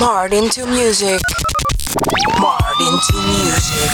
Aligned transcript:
Martin 0.00 0.48
to 0.48 0.64
music. 0.64 1.20
Martin 2.40 2.98
to 3.06 3.16
music. 3.28 3.90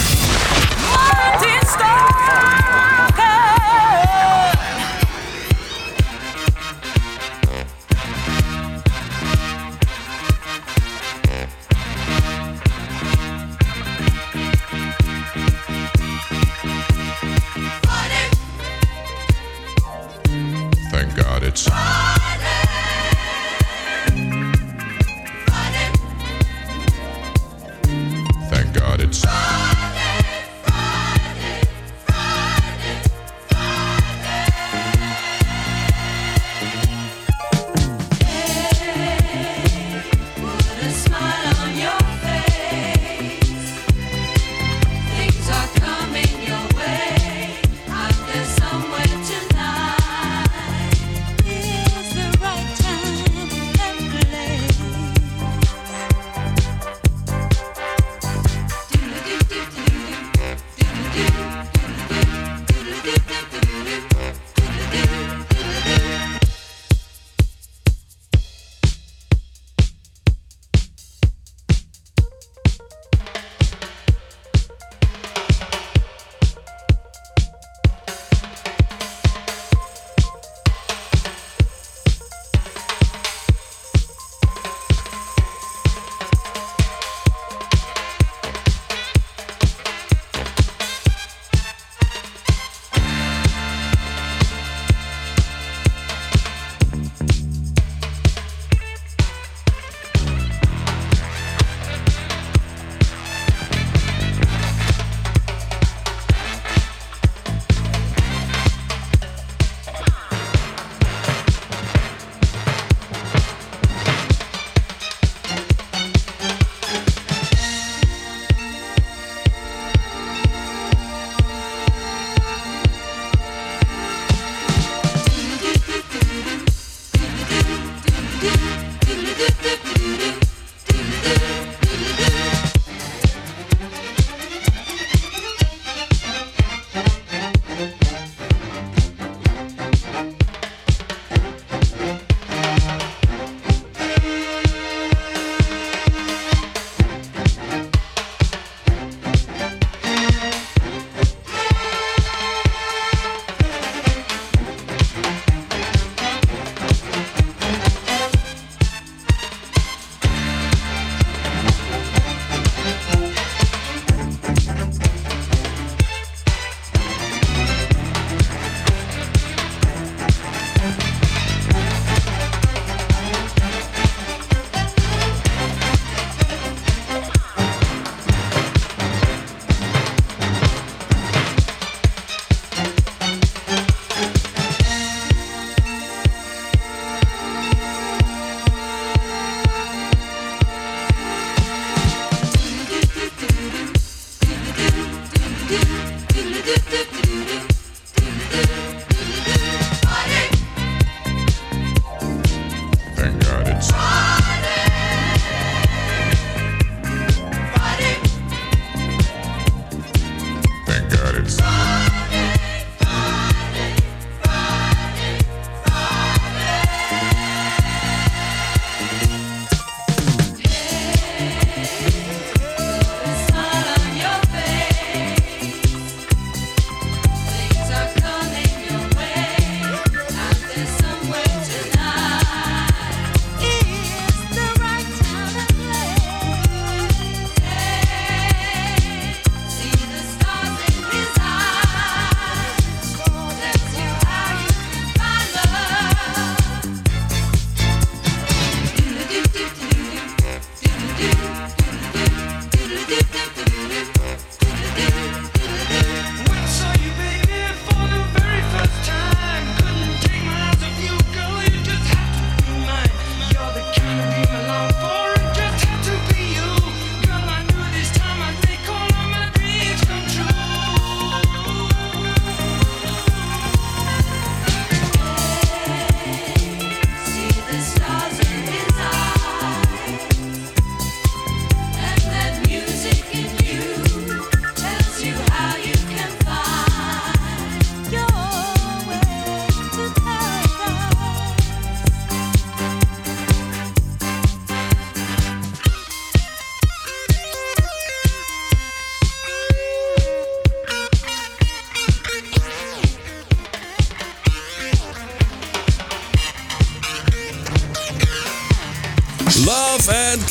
Martin 0.87 1.61
Starker. 1.67 3.06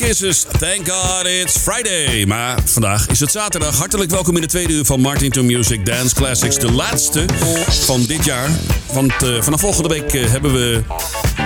And 0.06 0.14
Kisses. 0.14 0.42
Thank 0.42 0.88
God 0.88 1.26
it's 1.26 1.58
Friday. 1.58 2.24
Maar 2.26 2.58
vandaag 2.64 3.06
is 3.06 3.20
het 3.20 3.30
zaterdag. 3.30 3.78
Hartelijk 3.78 4.10
welkom 4.10 4.34
in 4.34 4.40
de 4.40 4.46
tweede 4.46 4.72
uur 4.72 4.84
van 4.84 5.00
Martin 5.00 5.30
to 5.30 5.42
Music 5.42 5.86
Dance 5.86 6.14
Classics. 6.14 6.58
De 6.58 6.72
laatste 6.72 7.24
van 7.68 8.04
dit 8.04 8.24
jaar. 8.24 8.48
Want 8.92 9.12
uh, 9.22 9.42
vanaf 9.42 9.60
volgende 9.60 9.88
week 9.88 10.12
uh, 10.12 10.30
hebben 10.30 10.52
we 10.52 10.82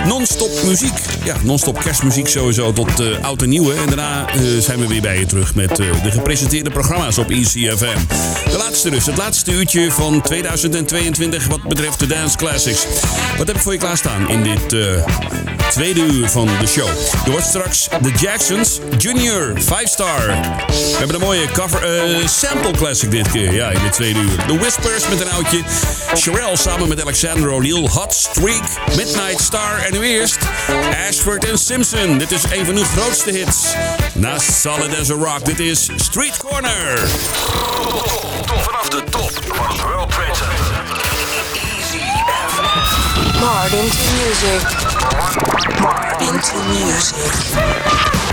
non-stop 0.05 0.63
muziek. 0.65 0.93
Ja, 1.23 1.35
non-stop 1.43 1.79
kerstmuziek 1.79 2.27
sowieso 2.27 2.73
tot 2.73 2.99
uh, 2.99 3.23
oud 3.23 3.41
en 3.41 3.49
nieuwe. 3.49 3.73
En 3.73 3.87
daarna 3.87 4.27
zijn 4.59 4.79
we 4.79 4.87
weer 4.87 5.01
bij 5.01 5.19
je 5.19 5.25
terug 5.25 5.55
met 5.55 5.75
de 5.75 6.11
gepresenteerde 6.11 6.69
programma's 6.69 7.17
op 7.17 7.29
ECFM. 7.29 7.99
De 8.49 8.57
laatste 8.57 8.89
dus. 8.89 9.05
Het 9.05 9.17
laatste 9.17 9.51
uurtje 9.51 9.91
van 9.91 10.21
2022 10.21 11.47
wat 11.47 11.63
betreft 11.63 11.99
de 11.99 12.07
Dance 12.07 12.37
Classics. 12.37 12.85
Wat 13.37 13.47
heb 13.47 13.55
ik 13.55 13.61
voor 13.61 13.73
je 13.73 13.79
klaarstaan 13.79 14.29
in 14.29 14.43
dit 14.43 14.75
tweede 15.71 15.99
uur 15.99 16.29
van 16.29 16.49
de 16.59 16.67
show? 16.67 16.89
Je 17.25 17.31
hoort 17.31 17.45
straks 17.45 17.87
The 18.01 18.11
Junior 18.51 19.53
5 19.55 19.87
Star. 19.89 20.25
We 20.25 20.95
hebben 20.97 21.15
een 21.15 21.21
mooie 21.21 21.51
cover, 21.51 22.09
uh, 22.09 22.27
sample 22.27 22.71
classic 22.71 23.11
dit 23.11 23.31
keer. 23.31 23.53
Ja, 23.53 23.69
in 23.69 23.83
de 23.83 23.89
tweede 23.89 24.19
uur. 24.19 24.45
The 24.47 24.57
Whispers 24.57 25.07
met 25.09 25.21
een 25.21 25.31
oudje. 25.31 25.61
Sherelle 26.15 26.57
samen 26.57 26.87
met 26.87 27.01
Alexander 27.01 27.49
O'Neill. 27.49 27.87
Hot 27.87 28.13
Streak, 28.13 28.63
Midnight 28.95 29.41
Star. 29.41 29.79
En 29.79 29.91
nu 29.91 30.03
eerst 30.03 30.37
Ashford 31.09 31.45
en 31.45 31.57
Simpson. 31.57 32.17
Dit 32.17 32.31
is 32.31 32.43
een 32.43 32.65
van 32.65 32.75
hun 32.75 32.85
grootste 32.85 33.31
hits. 33.31 33.73
Na 34.13 34.39
Solid 34.39 34.99
as 34.99 35.11
a 35.11 35.13
Rock. 35.13 35.45
Dit 35.45 35.59
is 35.59 35.89
Street 35.95 36.37
Corner. 36.37 36.99
Top 38.45 38.63
vanaf 38.63 38.89
de 38.89 39.03
top 39.09 39.31
van 39.47 39.67
het 39.67 39.81
World 39.81 40.09
Trade 40.09 40.35
Center. 40.35 40.99
Martin 43.39 43.89
to 43.89 44.03
music. 44.23 44.61
Martin 45.81 46.39
to 46.39 46.57
music. 46.67 48.30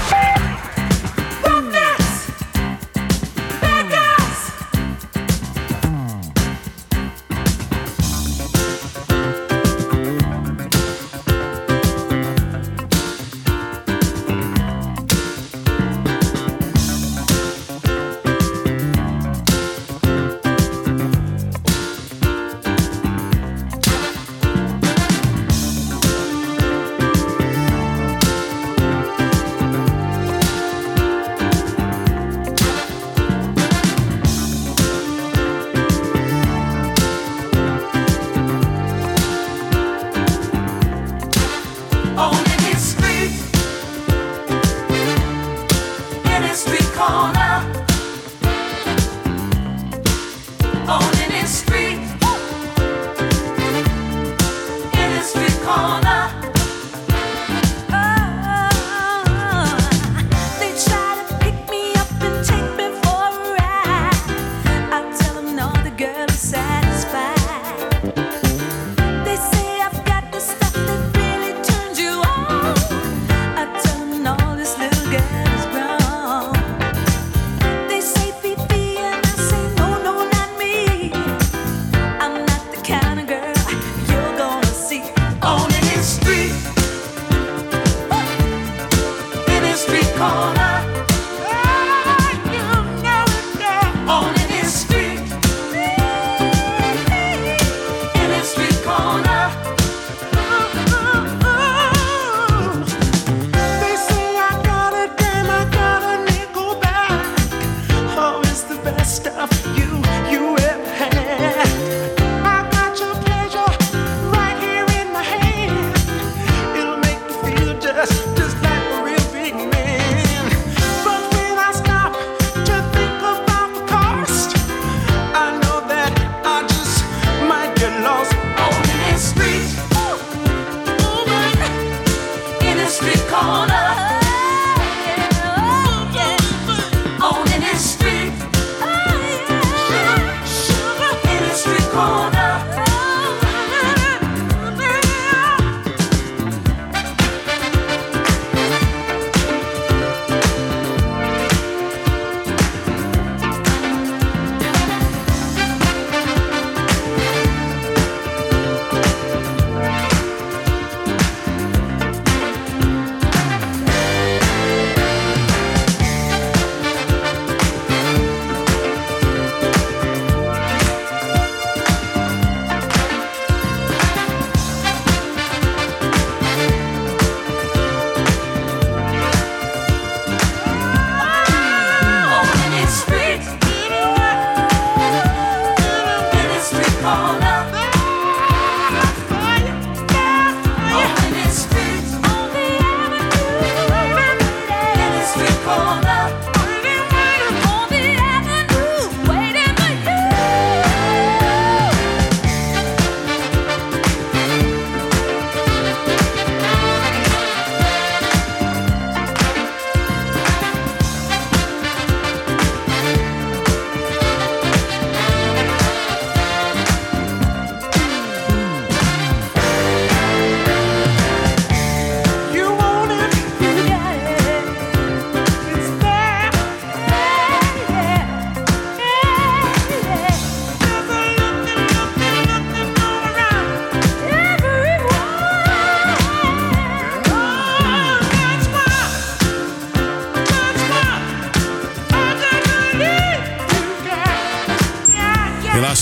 corner. 46.98 47.47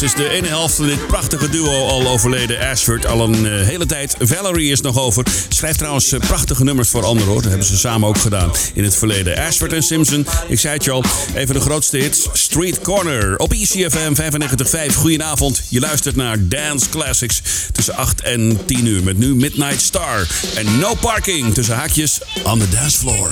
Is 0.06 0.14
de 0.14 0.30
ene 0.30 0.46
helft 0.46 0.74
van 0.74 0.86
dit 0.86 1.06
prachtige 1.06 1.48
duo 1.48 1.86
al 1.86 2.08
overleden. 2.08 2.70
Ashford 2.70 3.06
al 3.06 3.20
een 3.20 3.44
uh, 3.44 3.66
hele 3.66 3.86
tijd. 3.86 4.16
Valerie 4.18 4.70
is 4.70 4.80
nog 4.80 4.98
over. 4.98 5.26
Schrijft 5.48 5.78
trouwens 5.78 6.12
uh, 6.12 6.20
prachtige 6.20 6.64
nummers 6.64 6.88
voor 6.88 7.04
anderen 7.04 7.32
hoor. 7.32 7.42
Dat 7.42 7.50
hebben 7.50 7.68
ze 7.68 7.76
samen 7.76 8.08
ook 8.08 8.18
gedaan 8.18 8.52
in 8.74 8.84
het 8.84 8.96
verleden. 8.96 9.38
Ashford 9.38 9.72
en 9.72 9.82
Simpson, 9.82 10.26
ik 10.48 10.60
zei 10.60 10.74
het 10.74 10.84
je 10.84 10.90
al, 10.90 11.04
even 11.34 11.54
de 11.54 11.60
grootste 11.60 11.96
hits. 11.96 12.28
Street 12.32 12.80
Corner 12.80 13.36
op 13.36 13.52
ECFM 13.52 14.14
95.5. 14.90 14.94
Goedenavond, 14.96 15.62
je 15.68 15.80
luistert 15.80 16.16
naar 16.16 16.48
Dance 16.48 16.88
Classics 16.88 17.42
tussen 17.72 17.94
8 17.94 18.20
en 18.20 18.58
10 18.64 18.86
uur. 18.86 19.02
Met 19.02 19.18
nu 19.18 19.34
Midnight 19.34 19.80
Star 19.80 20.28
en 20.54 20.78
No 20.78 20.94
Parking 20.94 21.54
tussen 21.54 21.74
haakjes 21.74 22.20
on 22.44 22.58
the 22.58 22.68
dance 22.68 22.98
floor. 22.98 23.30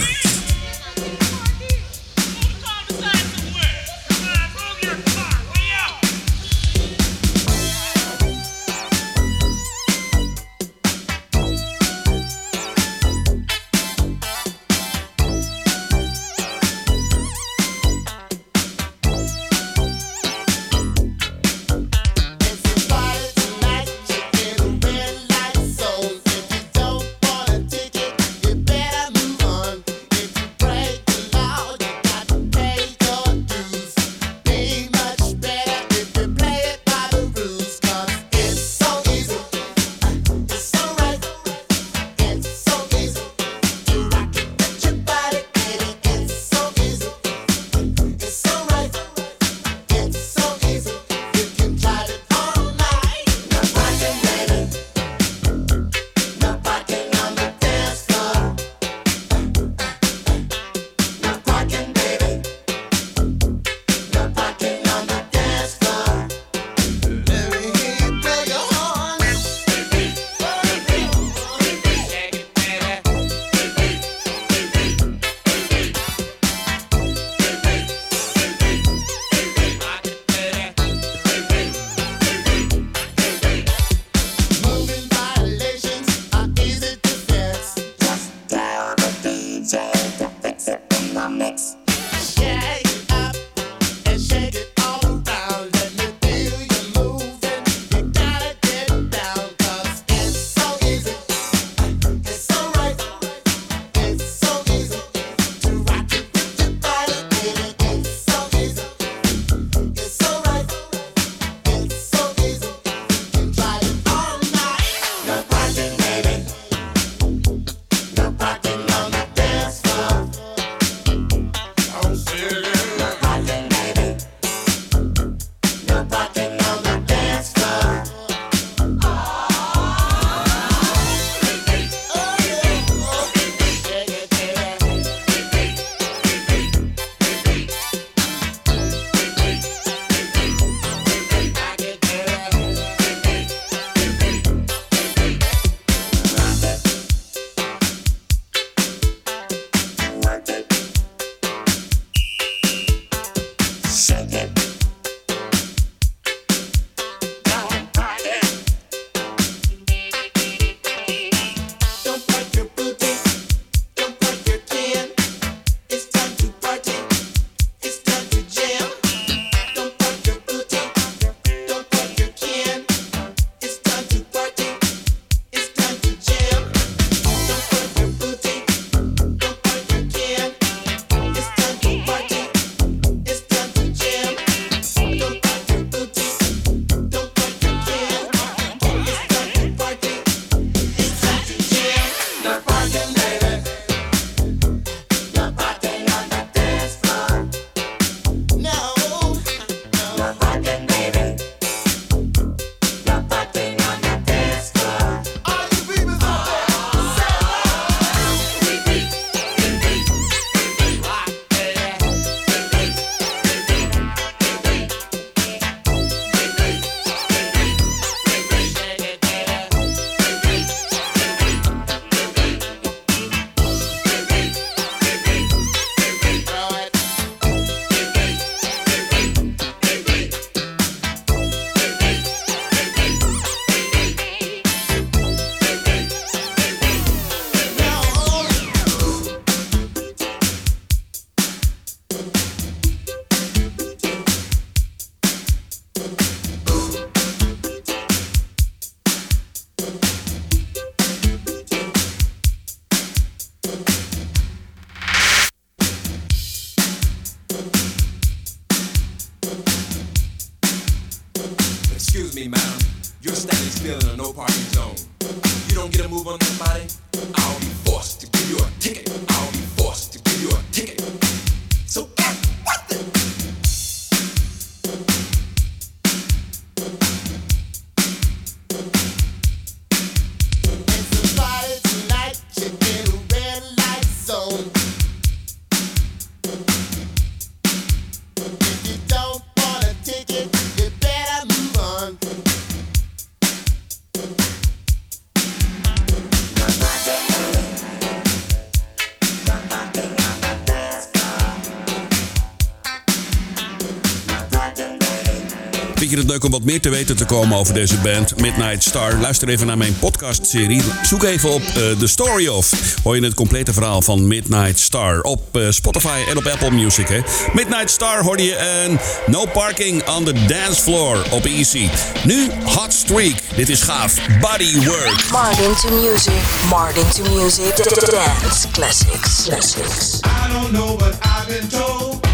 Vind 306.04 306.16
je 306.16 306.22
het 306.22 306.32
leuk 306.32 306.44
om 306.44 306.50
wat 306.50 306.64
meer 306.64 306.80
te 306.80 306.88
weten 306.88 307.16
te 307.16 307.24
komen 307.24 307.58
over 307.58 307.74
deze 307.74 307.96
band, 307.96 308.40
Midnight 308.40 308.82
Star? 308.82 309.14
Luister 309.14 309.48
even 309.48 309.66
naar 309.66 309.78
mijn 309.78 309.98
podcastserie. 309.98 310.82
Zoek 311.02 311.22
even 311.22 311.50
op 311.50 311.62
uh, 311.62 311.90
The 311.98 312.06
Story 312.06 312.48
of. 312.48 312.70
Hoor 313.02 313.16
je 313.16 313.22
het 313.22 313.34
complete 313.34 313.72
verhaal 313.72 314.02
van 314.02 314.26
Midnight 314.26 314.78
Star 314.78 315.20
op 315.20 315.56
uh, 315.56 315.70
Spotify 315.70 316.24
en 316.28 316.36
op 316.36 316.46
Apple 316.46 316.70
Music. 316.70 317.08
Hè? 317.08 317.20
Midnight 317.52 317.90
Star 317.90 318.22
hoorde 318.22 318.42
je 318.42 318.54
en 318.54 319.00
No 319.26 319.44
Parking 319.46 320.08
on 320.08 320.24
the 320.24 320.32
Dance 320.32 320.82
Floor 320.82 321.24
op 321.30 321.44
Easy. 321.44 321.88
Nu 322.24 322.50
Hot 322.64 322.92
Streak. 322.92 323.36
Dit 323.56 323.68
is 323.68 323.82
gaaf. 323.82 324.14
Body 324.40 324.84
Work. 324.86 325.30
Martin 325.30 325.74
to 325.74 325.94
music. 325.94 326.42
Martin 326.68 327.08
to 327.08 327.34
music. 327.34 327.76
Dance 327.76 328.68
classics. 328.72 329.44
Classics. 329.44 330.20
I 330.24 330.52
don't 330.52 330.72
know, 330.72 330.98
but 330.98 331.14
I've 331.20 331.48
been 331.48 331.68
told. 331.68 332.26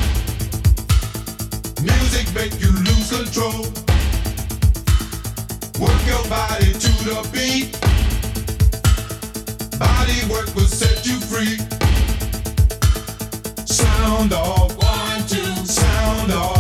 Music 1.83 2.35
make 2.35 2.61
you 2.61 2.80
control. 3.11 3.65
Work 5.81 6.03
your 6.07 6.25
body 6.29 6.73
to 6.73 6.93
the 7.09 7.29
beat. 7.33 7.73
Body 9.79 10.19
work 10.31 10.55
will 10.55 10.71
set 10.71 11.05
you 11.05 11.19
free. 11.19 11.59
Sound 13.67 14.33
off. 14.33 14.77
One, 14.77 15.27
two. 15.27 15.67
Sound 15.67 16.33
off. 16.33 16.60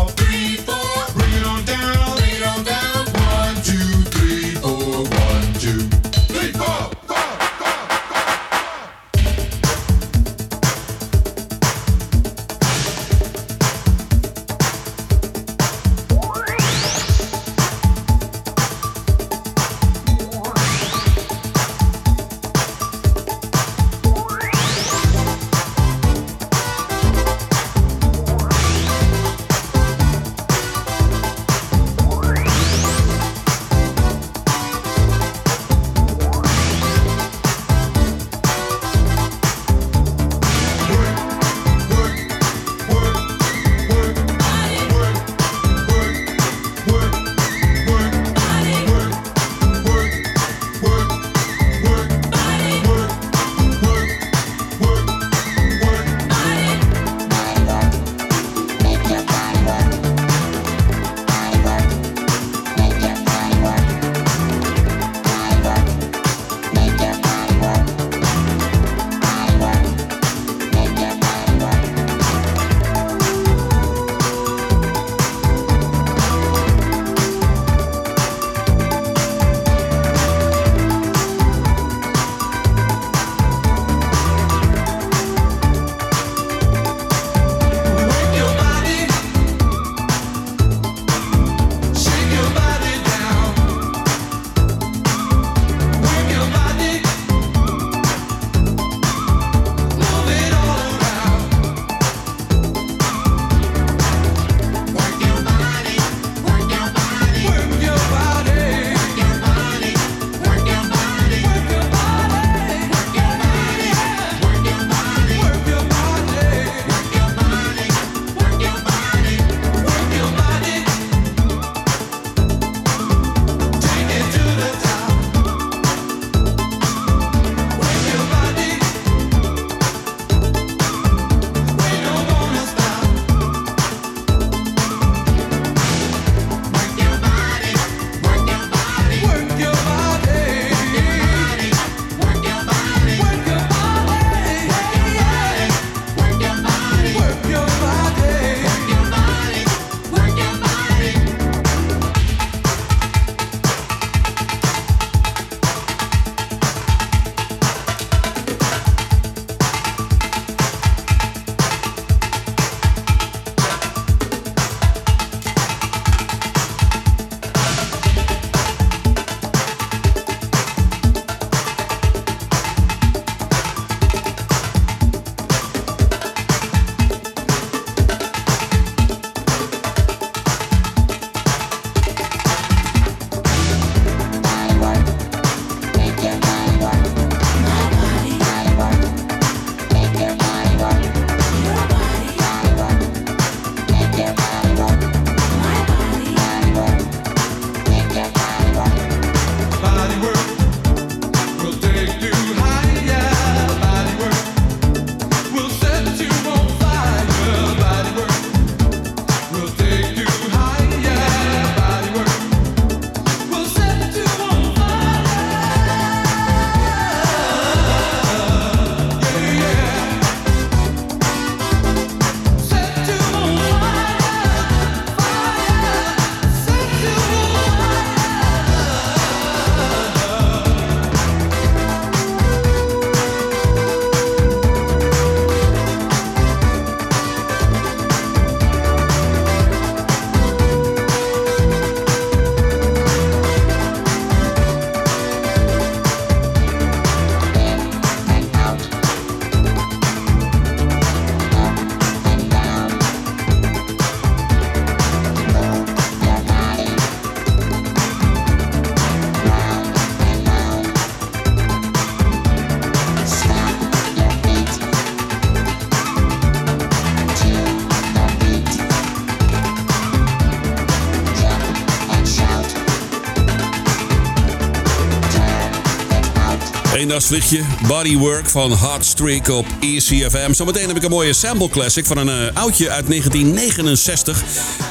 Eendagsvliegje, 276.94 277.60
Bodywork 277.86 278.48
van 278.48 278.72
Hot 278.72 279.04
Streak 279.04 279.48
op 279.48 279.66
ECFM. 279.80 280.52
Zometeen 280.52 280.86
heb 280.88 280.96
ik 280.96 281.02
een 281.02 281.10
mooie 281.10 281.32
sample 281.32 281.68
classic 281.68 282.06
van 282.06 282.16
een 282.16 282.28
eh, 282.28 282.56
oudje 282.62 282.90
uit 282.90 283.06
1969. 283.08 284.42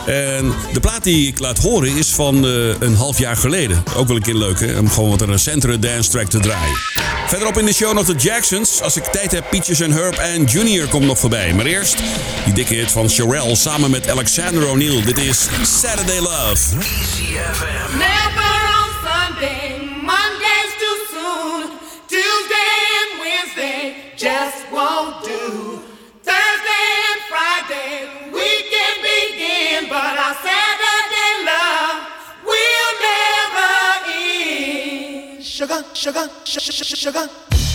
En 0.05 0.53
de 0.73 0.79
plaat 0.79 1.03
die 1.03 1.27
ik 1.27 1.39
laat 1.39 1.57
horen 1.57 1.97
is 1.97 2.07
van 2.07 2.45
eh, 2.45 2.51
een 2.79 2.95
half 2.95 3.17
jaar 3.17 3.37
geleden. 3.37 3.83
Ook 3.95 4.07
wel 4.07 4.15
een 4.15 4.21
keer 4.21 4.35
leuk? 4.35 4.77
Om 4.79 4.89
gewoon 4.89 5.09
wat 5.09 5.21
een 5.21 5.31
recentere 5.31 5.79
dance 5.79 6.09
track 6.09 6.29
te 6.29 6.39
draaien. 6.39 6.75
Verderop 7.27 7.57
in 7.57 7.65
de 7.65 7.73
show 7.73 7.93
nog 7.93 8.05
de 8.05 8.15
Jacksons. 8.15 8.81
Als 8.81 8.97
ik 8.97 9.03
tijd 9.03 9.31
heb, 9.31 9.45
Peaches 9.49 9.79
en 9.79 9.91
Herb 9.91 10.15
en 10.15 10.43
Junior 10.43 10.87
komt 10.87 11.05
nog 11.05 11.19
voorbij. 11.19 11.53
Maar 11.53 11.65
eerst 11.65 11.97
die 12.45 12.53
dikke 12.53 12.73
hit 12.73 12.91
van 12.91 13.09
Sherelle 13.09 13.55
samen 13.55 13.91
met 13.91 14.09
Alexander 14.09 14.67
O'Neill. 14.67 15.03
Dit 15.03 15.17
is 15.17 15.47
Saturday 15.63 16.19
Love. 16.19 16.75
Never 17.97 18.38
just 24.19 24.69
won't 24.69 25.23
do. 25.23 25.79
Thursday 26.21 26.87
and 27.07 27.21
Friday, 27.31 28.09
we 28.33 28.49
can 28.69 28.95
begin, 29.01 29.89
but 29.89 30.13
our 30.19 30.35
Saturday 30.43 31.33
love 31.47 32.03
will 32.43 32.91
never 32.99 33.71
end. 34.11 35.43
Sugar, 35.43 35.85
sugar, 35.93 36.29
sh- 36.43 36.59
sh- 36.59 37.68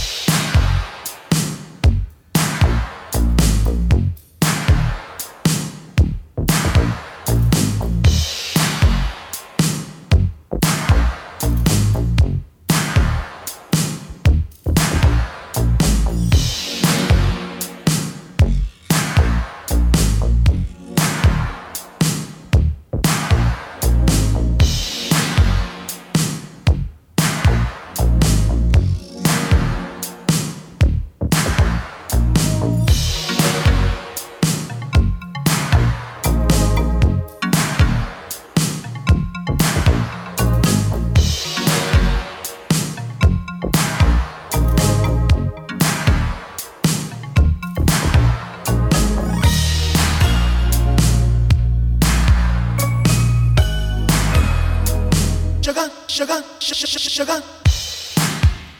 sugar. 55.64 55.90
Sugar, 56.09 56.44
sugar, 56.61 56.87
sugar. 56.87 57.42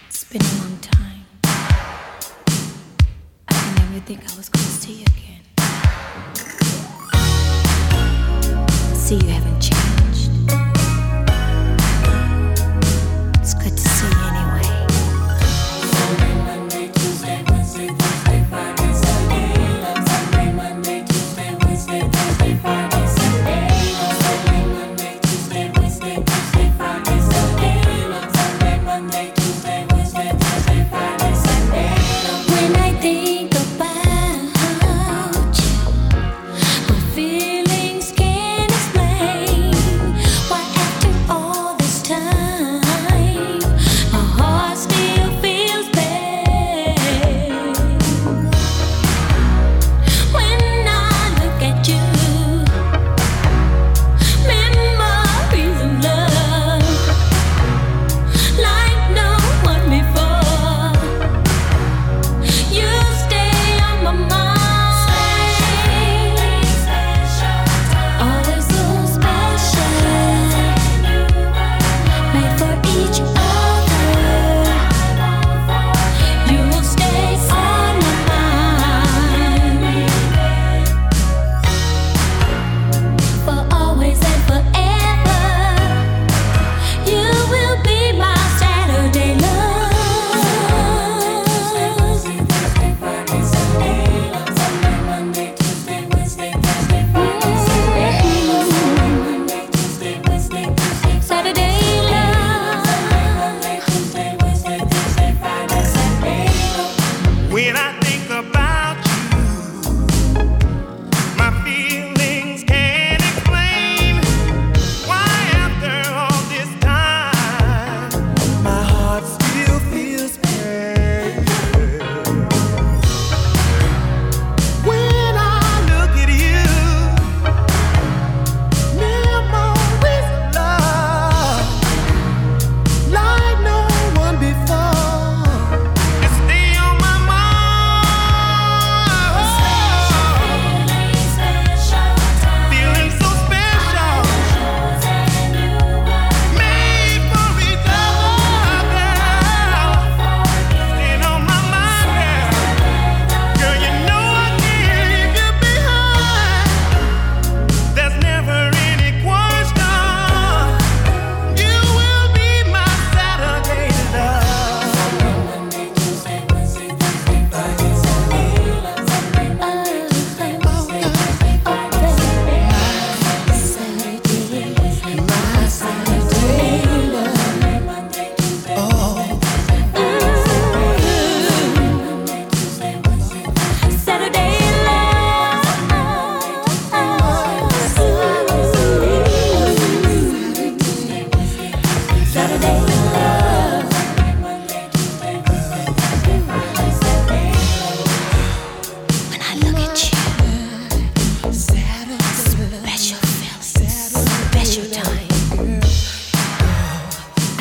It's 0.07 0.25
been 0.25 0.43
a 0.43 0.55
long 0.63 0.77
time. 0.83 1.25
I 3.49 3.55
can 3.55 3.75
never 3.77 4.05
think 4.05 4.21
I 4.21 4.37
was 4.37 4.51
gonna 4.51 4.67
see 4.67 4.93
you 5.01 5.07
again. 5.17 5.45
See, 8.95 9.17
you 9.17 9.29
haven't 9.33 9.61
changed. 9.63 9.84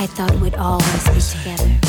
I 0.04 0.06
thought 0.06 0.36
we'd 0.42 0.56
always 0.56 1.08
be 1.16 1.22
together. 1.22 1.80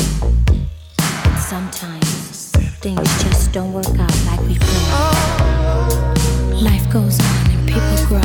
But 0.95 1.37
sometimes 1.37 2.51
things 2.79 3.03
just 3.21 3.51
don't 3.51 3.73
work 3.73 3.87
out 3.99 4.25
like 4.27 4.39
we 4.47 4.57
planned. 4.57 6.15
Life 6.63 6.89
goes 6.93 7.19
on 7.19 7.49
and 7.51 7.67
people 7.67 7.97
grow 8.07 8.19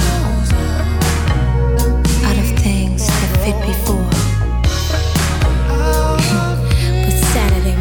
out 2.23 2.39
of 2.39 2.49
things 2.63 3.09
that 3.09 3.33
fit 3.43 3.59
before. 3.67 4.11
but 7.05 7.17
Saturday 7.35 7.75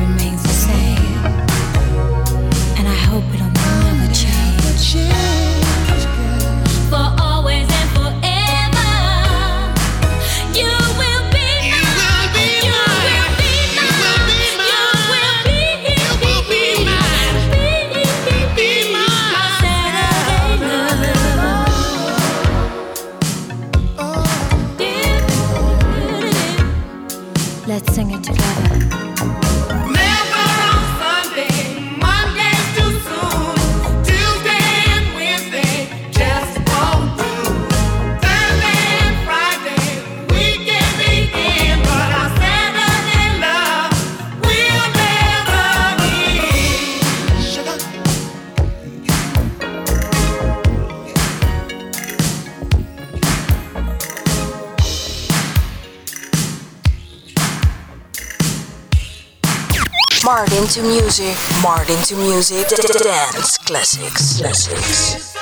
Martin 60.60 60.74
to 60.74 60.82
music, 60.82 61.38
Martin 61.64 62.04
to 62.04 62.16
music, 62.18 62.68
dance 62.68 63.58
classics, 63.60 64.40
classics. 64.40 65.39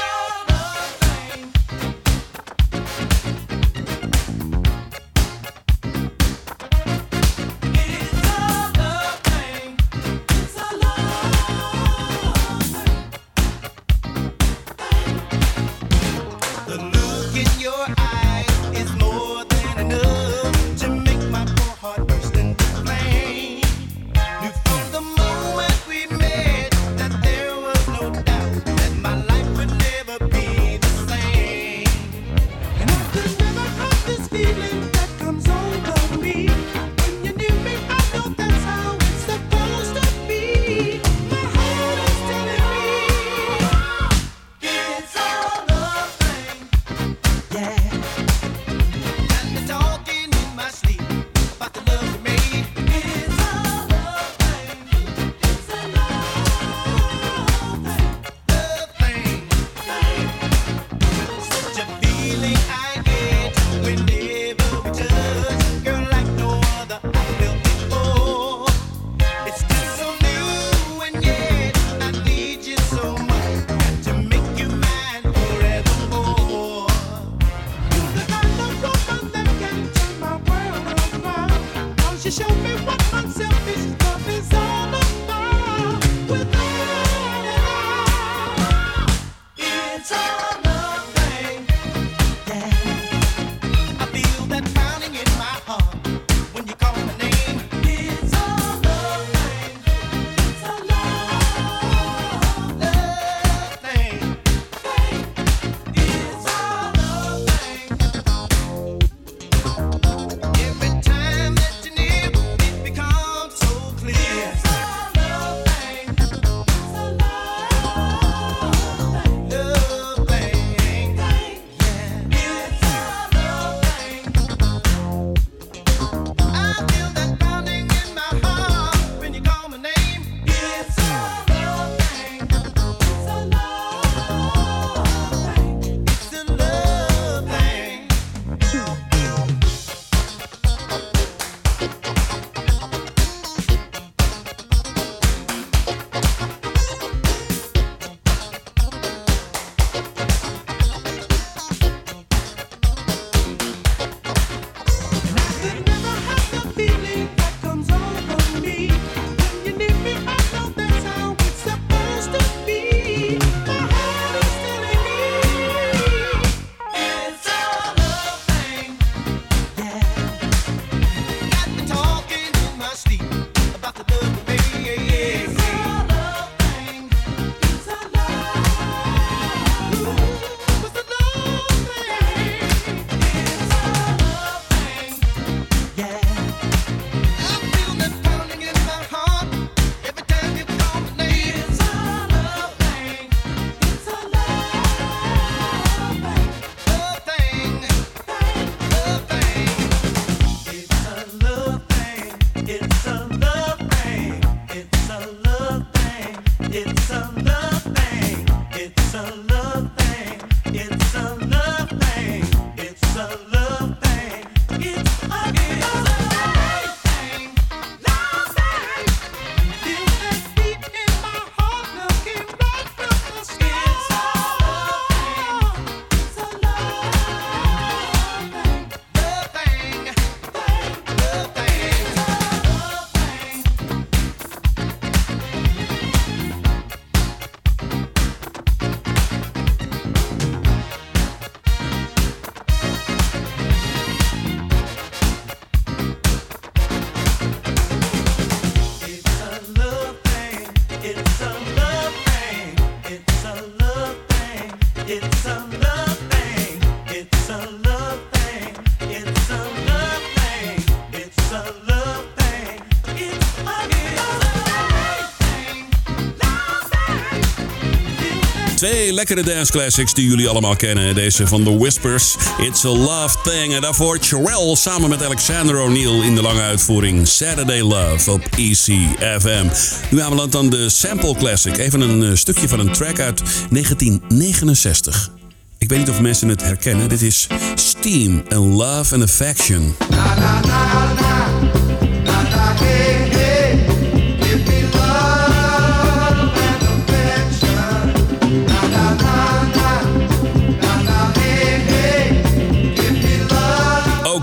Lekkere 269.17 269.43
dance 269.43 269.71
classics 269.71 270.13
die 270.13 270.29
jullie 270.29 270.47
allemaal 270.47 270.75
kennen. 270.75 271.15
Deze 271.15 271.47
van 271.47 271.63
The 271.63 271.77
Whispers, 271.77 272.35
It's 272.57 272.85
a 272.85 272.89
Love 272.89 273.37
Thing. 273.43 273.73
En 273.73 273.81
daarvoor 273.81 274.17
Cherrell 274.21 274.75
samen 274.75 275.09
met 275.09 275.23
Alexander 275.23 275.79
O'Neill 275.79 276.21
in 276.21 276.35
de 276.35 276.41
lange 276.41 276.61
uitvoering 276.61 277.27
Saturday 277.27 277.81
Love 277.81 278.31
op 278.31 278.41
ECFM. 278.57 279.65
Nu 280.09 280.21
aanbeland 280.21 280.51
dan 280.51 280.69
de 280.69 280.89
Sample 280.89 281.35
Classic. 281.35 281.77
Even 281.77 282.01
een 282.01 282.23
eh, 282.23 282.35
stukje 282.35 282.67
van 282.67 282.79
een 282.79 282.91
track 282.91 283.19
uit 283.19 283.41
1969. 283.69 285.31
Ik 285.77 285.89
weet 285.89 285.99
niet 285.99 286.09
of 286.09 286.21
mensen 286.21 286.49
het 286.49 286.61
herkennen. 286.61 287.09
Dit 287.09 287.21
is 287.21 287.47
Steam 287.75 288.43
and 288.49 288.73
Love 288.73 289.13
and 289.13 289.23
Affection. 289.23 289.95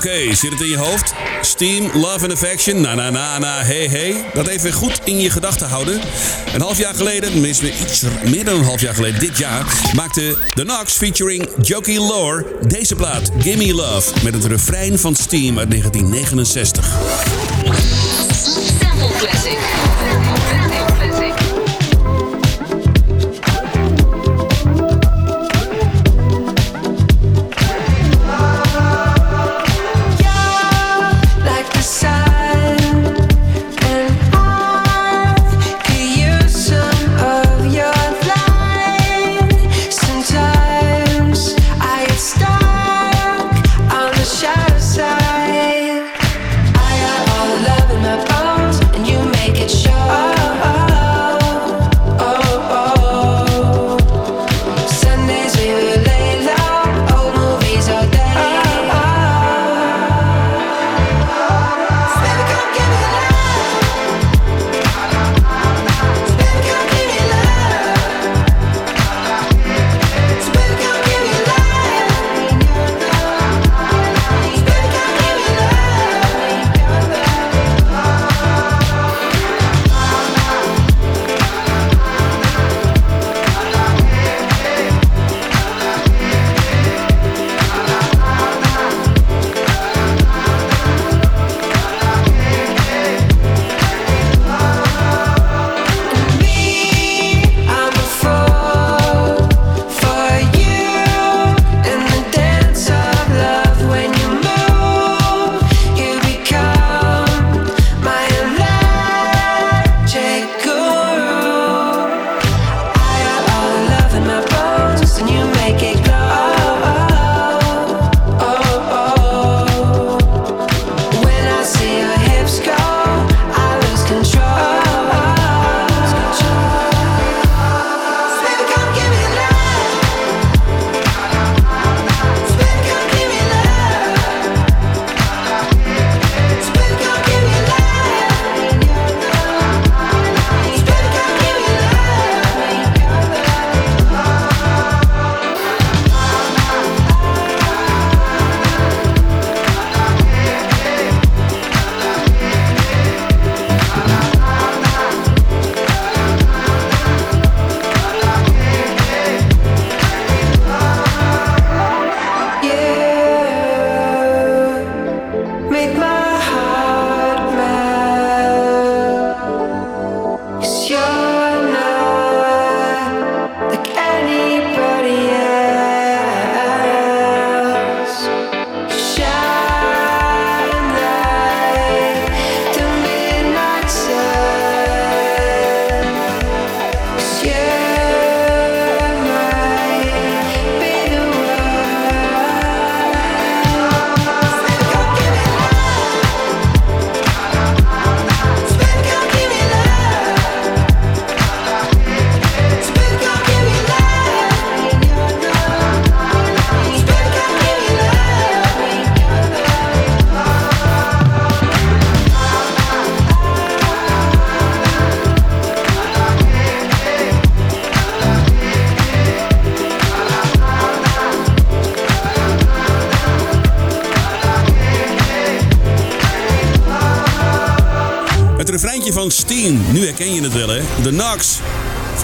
Oké, 0.04 0.34
zit 0.34 0.50
het 0.50 0.60
in 0.60 0.68
je 0.68 0.76
hoofd? 0.76 1.14
Steam, 1.40 1.90
Love 1.94 2.24
and 2.24 2.32
Affection, 2.32 2.80
na 2.80 2.94
na 2.94 3.10
na 3.10 3.38
na, 3.38 3.62
hey 3.62 3.86
hey. 3.86 4.24
Dat 4.34 4.46
even 4.46 4.72
goed 4.72 5.00
in 5.04 5.20
je 5.20 5.30
gedachten 5.30 5.68
houden. 5.68 6.00
Een 6.54 6.60
half 6.60 6.78
jaar 6.78 6.94
geleden, 6.94 7.30
tenminste 7.30 7.72
iets 7.72 8.02
meer 8.24 8.44
dan 8.44 8.58
een 8.58 8.64
half 8.64 8.80
jaar 8.80 8.94
geleden, 8.94 9.20
dit 9.20 9.38
jaar, 9.38 9.66
maakte 9.94 10.36
The 10.54 10.62
Knox 10.62 10.92
featuring 10.92 11.48
Jokey 11.62 11.96
Lore 11.96 12.44
deze 12.66 12.94
plaat, 12.94 13.30
Gimme 13.38 13.74
Love, 13.74 14.12
met 14.22 14.34
het 14.34 14.44
refrein 14.44 14.98
van 14.98 15.14
Steam 15.14 15.58
uit 15.58 15.70
1969. 15.70 18.03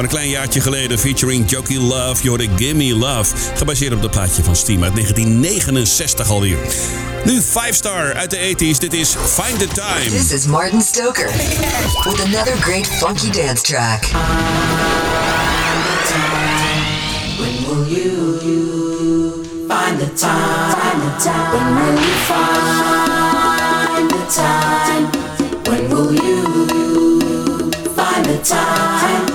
Van 0.00 0.08
een 0.08 0.14
klein 0.14 0.30
jaartje 0.30 0.60
geleden 0.60 0.98
featuring 0.98 1.50
Jokey 1.50 1.76
Love, 1.76 2.22
je 2.22 2.28
hoorde 2.28 2.48
Gimme 2.56 2.94
Love. 2.94 3.34
Gebaseerd 3.54 3.92
op 3.92 4.02
het 4.02 4.10
plaatje 4.10 4.42
van 4.42 4.56
Steam 4.56 4.82
uit 4.82 4.94
1969 4.94 6.30
alweer. 6.30 6.58
Nu 7.24 7.42
5 7.42 7.74
Star 7.74 8.14
uit 8.14 8.30
de 8.30 8.36
80s, 8.36 8.78
dit 8.78 8.92
is 8.92 9.14
Find 9.26 9.58
the 9.58 9.68
Time. 9.68 10.18
This 10.18 10.32
is 10.32 10.46
Martin 10.46 10.80
Stoker 10.80 11.30
with 12.04 12.20
another 12.24 12.56
great 12.56 12.86
funky 12.86 13.30
dance 13.30 13.62
track. 13.62 14.04
When 17.38 17.64
will 17.66 17.86
you 17.92 18.10
find 19.68 19.98
the 19.98 20.12
time? 20.14 20.70
Find 20.80 21.02
the 21.02 21.10
time. 21.22 21.50
When 21.52 21.74
will 21.74 21.94
you 22.02 22.14
find 22.28 22.50
the 24.10 24.24
time? 24.34 25.10
When 25.62 25.88
will 25.88 26.12
you 26.14 26.42
find 27.96 28.24
the 28.24 28.38
time? 28.42 29.29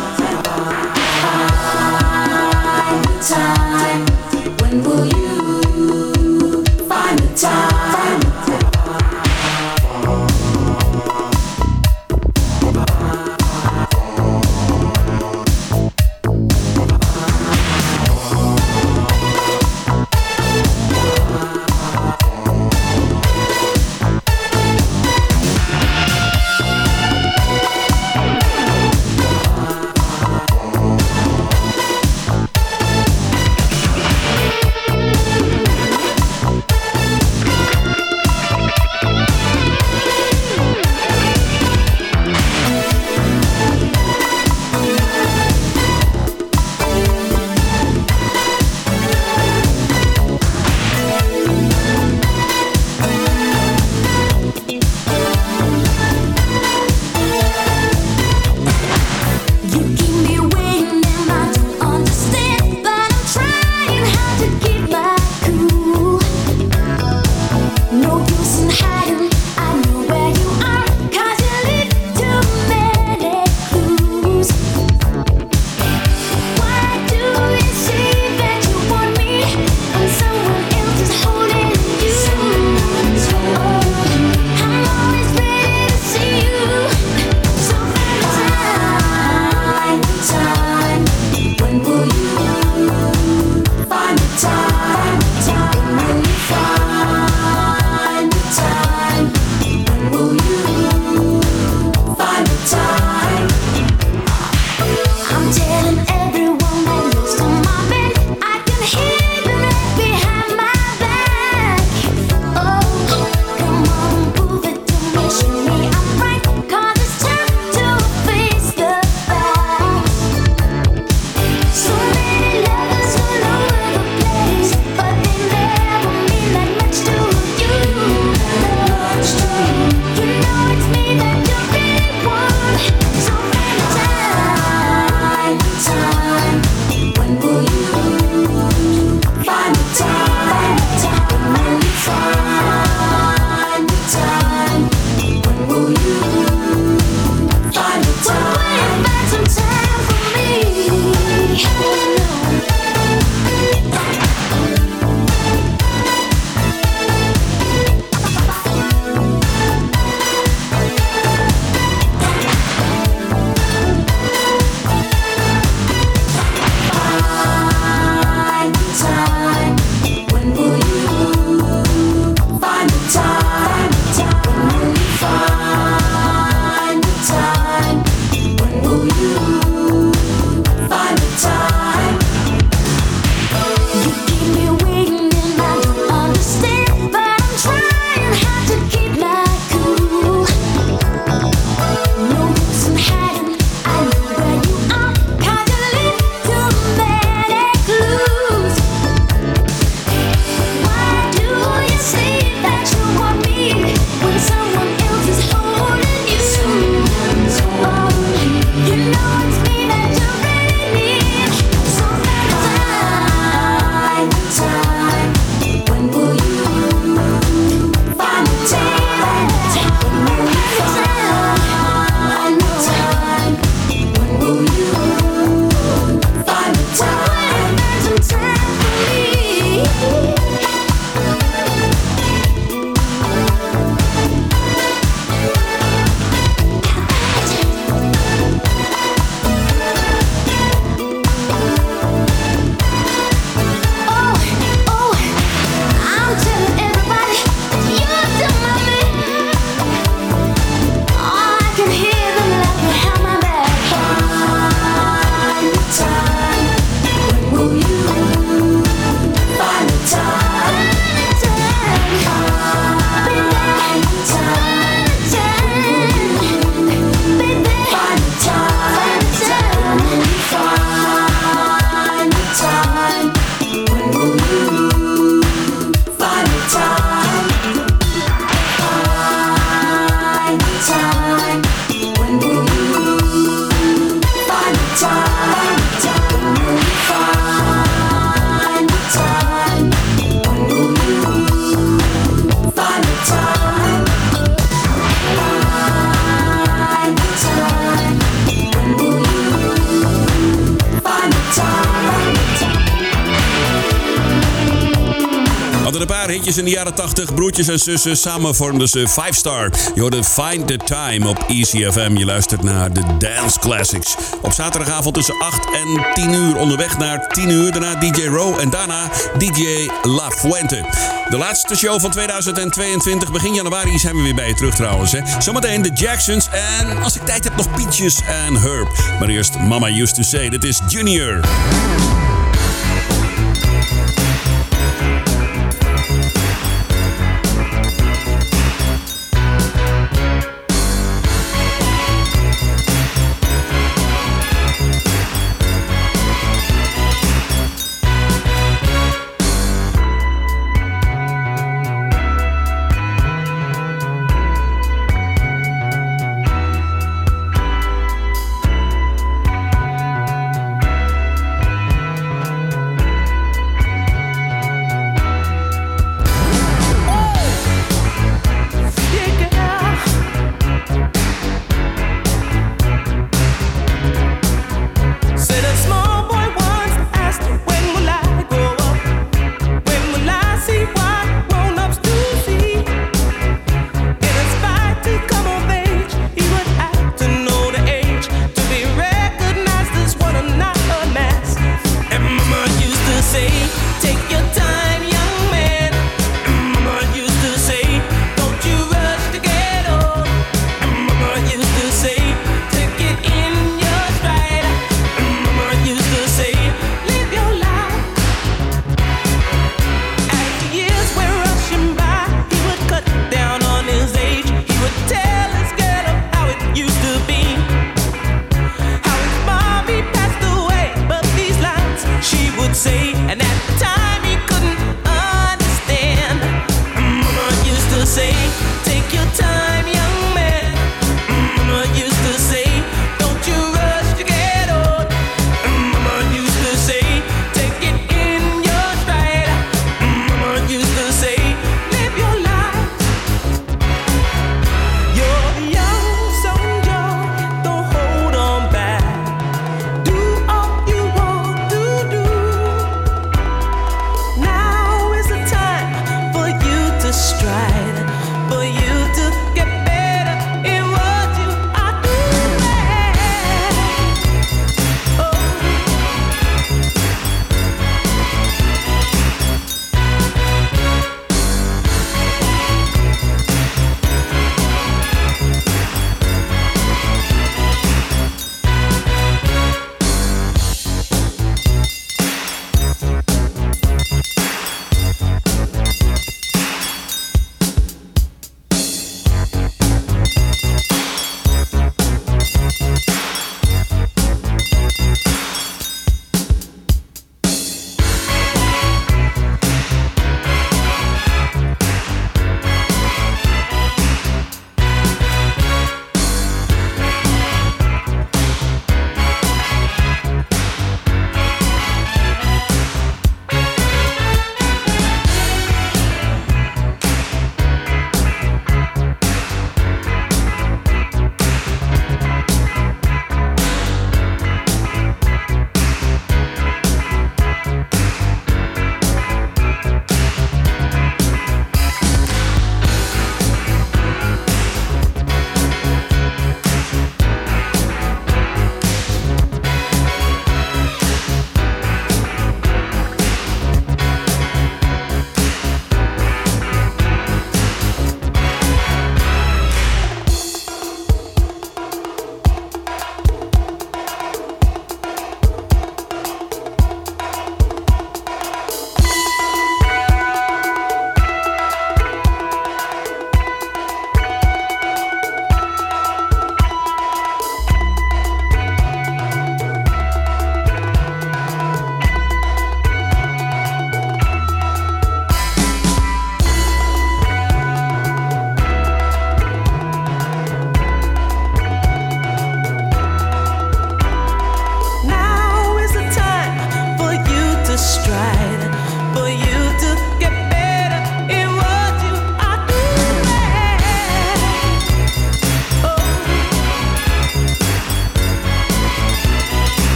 In 306.45 306.63
de 306.65 306.69
jaren 306.69 306.93
80. 306.93 307.33
Broertjes 307.33 307.67
en 307.67 307.79
zussen. 307.79 308.17
Samen 308.17 308.55
vormden 308.55 308.87
ze 308.87 309.07
Five 309.07 309.33
Star. 309.33 309.71
Je 309.95 310.01
hoorde 310.01 310.23
Find 310.23 310.67
the 310.67 310.77
Time 310.77 311.27
op 311.27 311.45
ECFM. 311.47 312.17
Je 312.17 312.25
luistert 312.25 312.63
naar 312.63 312.93
de 312.93 313.01
Dance 313.17 313.59
Classics. 313.59 314.15
Op 314.41 314.51
zaterdagavond 314.51 315.15
tussen 315.15 315.35
8 315.39 315.65
en 315.65 316.05
10 316.13 316.33
uur. 316.33 316.55
Onderweg 316.55 316.97
naar 316.97 317.27
10 317.27 317.49
uur. 317.49 317.71
Daarna 317.71 317.95
DJ 317.95 318.25
Row 318.25 318.59
en 318.59 318.69
daarna 318.69 319.11
DJ 319.37 319.89
La 320.01 320.31
Fuente. 320.31 320.85
De 321.29 321.37
laatste 321.37 321.75
show 321.75 321.99
van 321.99 322.11
2022. 322.11 323.31
Begin 323.31 323.53
januari 323.53 323.99
zijn 323.99 324.15
we 324.15 324.21
weer 324.21 324.35
bij 324.35 324.47
je 324.47 324.53
terug 324.53 324.75
trouwens. 324.75 325.11
Hè. 325.11 325.19
Zometeen 325.39 325.81
de 325.81 325.91
Jacksons. 325.93 326.47
En 326.51 327.03
als 327.03 327.15
ik 327.15 327.25
tijd 327.25 327.43
heb 327.43 327.55
nog 327.55 327.71
Peaches 327.71 328.21
en 328.21 328.55
Herb. 328.55 328.87
Maar 329.19 329.29
eerst 329.29 329.59
Mama 329.59 329.87
Used 329.87 330.15
to 330.15 330.21
Say. 330.21 330.49
Dit 330.49 330.63
is 330.63 330.81
Junior. 330.87 331.39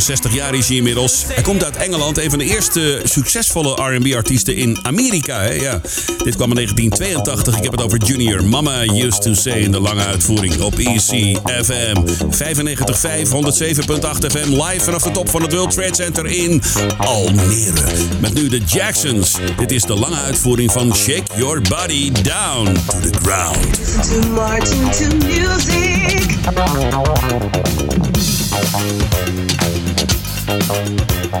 65 0.00 0.34
jaar 0.34 0.54
is 0.54 0.68
hij 0.68 0.76
inmiddels. 0.76 1.24
Hij 1.26 1.42
komt 1.42 1.64
uit 1.64 1.76
Engeland, 1.76 2.18
een 2.18 2.30
van 2.30 2.38
de 2.38 2.44
eerste 2.44 3.00
succesvolle 3.04 3.94
R&B-artiesten 3.94 4.56
in 4.56 4.78
Amerika. 4.82 5.42
Ja. 5.42 5.80
Dit 6.24 6.36
kwam 6.36 6.48
in 6.48 6.54
1982. 6.54 7.56
Ik 7.56 7.62
heb 7.62 7.72
het 7.72 7.82
over 7.82 7.98
Junior. 8.04 8.44
Mama 8.44 8.82
used 8.82 9.22
to 9.22 9.34
say 9.34 9.58
in 9.60 9.72
de 9.72 9.80
lange 9.80 10.04
uitvoering 10.04 10.60
op 10.60 10.78
EC 10.78 11.38
FM 11.64 11.96
95.5, 12.30 13.28
107.8 13.28 14.26
FM. 14.26 14.62
Live 14.62 14.80
vanaf 14.80 15.02
de 15.02 15.10
top 15.10 15.28
van 15.28 15.42
het 15.42 15.52
World 15.52 15.70
Trade 15.70 15.94
Center 15.94 16.26
in 16.26 16.62
Almere. 16.96 17.92
Met 18.20 18.34
nu 18.34 18.48
de 18.48 18.60
Jacksons. 18.66 19.36
Dit 19.56 19.70
is 19.70 19.82
de 19.82 19.94
lange 19.94 20.20
uitvoering 20.20 20.72
van 20.72 20.94
Shake 20.94 21.36
Your 21.36 21.60
Body 21.68 22.12
Down 22.12 22.72
to 22.86 23.00
the 23.10 23.18
Ground. 23.22 23.74
to 24.08 24.28
Martin 24.30 24.90
to 24.90 25.26
music. 25.26 26.28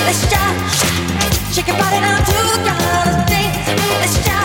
Let's 0.07 0.21
shout, 0.29 0.55
shake 1.53 1.67
your 1.67 1.77
body 1.77 1.99
down 1.99 2.19
to 2.19 2.37
the 2.65 2.73
dance, 3.27 3.67
let's 3.99 4.15
shout, 4.25 4.36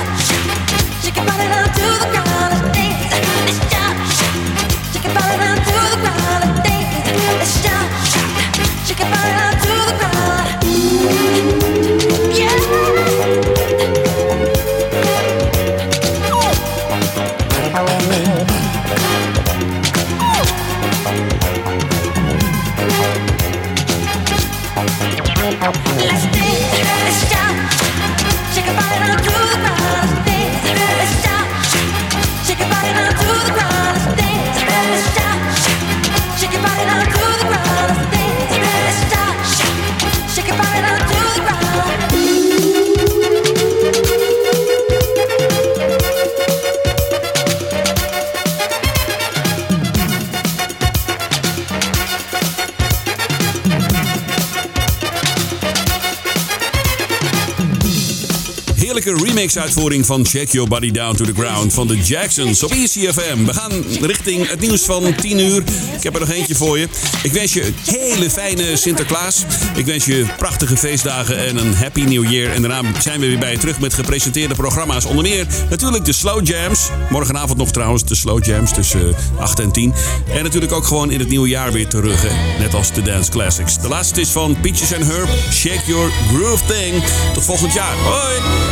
remix-uitvoering 59.53 60.07
van 60.07 60.27
Check 60.27 60.51
Your 60.51 60.69
Body 60.69 60.91
Down 60.91 61.17
to 61.17 61.25
the 61.25 61.35
Ground 61.35 61.73
van 61.73 61.87
de 61.87 61.97
Jacksons 61.97 62.63
op 62.63 62.71
ECFM. 62.71 63.45
We 63.45 63.55
gaan 63.55 63.85
richting 64.01 64.49
het 64.49 64.61
nieuws 64.61 64.83
van 64.83 65.15
10 65.15 65.39
uur. 65.39 65.63
Ik 65.97 66.03
heb 66.03 66.15
er 66.15 66.21
nog 66.21 66.31
eentje 66.31 66.55
voor 66.55 66.79
je. 66.79 66.89
Ik 67.23 67.33
wens 67.33 67.53
je 67.53 67.67
een 67.67 67.75
hele 67.85 68.31
fijne 68.31 68.77
Sinterklaas. 68.77 69.45
Ik 69.77 69.87
wens 69.87 70.05
je 70.05 70.27
prachtige 70.39 70.77
feestdagen 70.77 71.39
en 71.39 71.57
een 71.57 71.75
Happy 71.75 72.01
New 72.01 72.31
Year. 72.31 72.53
En 72.53 72.63
daarna 72.63 73.01
zijn 73.01 73.21
we 73.21 73.27
weer 73.27 73.39
bij 73.39 73.53
je 73.53 73.59
terug 73.59 73.81
met 73.81 73.95
gepresenteerde 73.95 74.55
programma's. 74.55 75.05
Onder 75.05 75.23
meer 75.23 75.47
natuurlijk 75.71 76.05
de 76.05 76.13
Slow 76.13 76.47
Jams. 76.47 76.89
Morgenavond 77.11 77.59
nog 77.59 77.71
trouwens 77.71 78.05
de 78.05 78.15
Slow 78.15 78.45
Jams 78.45 78.73
tussen 78.73 79.15
8 79.39 79.61
en 79.61 79.73
10. 79.73 79.95
En 80.35 80.43
natuurlijk 80.43 80.73
ook 80.73 80.85
gewoon 80.85 81.11
in 81.11 81.19
het 81.19 81.29
nieuwe 81.29 81.49
jaar 81.49 81.73
weer 81.73 81.89
terug. 81.89 82.27
Net 82.59 82.75
als 82.75 82.93
de 82.93 83.03
Dance 83.03 83.31
Classics. 83.31 83.79
De 83.79 83.89
laatste 83.89 84.21
is 84.21 84.29
van 84.29 84.57
Peaches 84.61 84.95
and 84.95 85.05
Herb. 85.05 85.29
Shake 85.51 85.83
Your 85.87 86.11
Groove 86.35 86.65
Thing. 86.67 87.03
Tot 87.35 87.45
volgend 87.45 87.73
jaar. 87.73 87.97
Hoi! 87.97 88.72